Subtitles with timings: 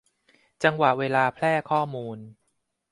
[0.63, 2.17] จังหวะเวลาแพร่ข้อมูล